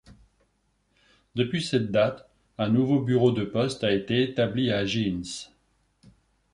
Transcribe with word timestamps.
Depuis 1.35 1.61
cette 1.61 1.91
date, 1.91 2.27
un 2.57 2.69
nouveau 2.69 3.01
bureau 3.01 3.31
de 3.31 3.43
poste 3.45 3.83
a 3.83 3.91
été 3.93 4.23
établi 4.23 4.71
à 4.71 4.83
Gheens. 4.83 5.51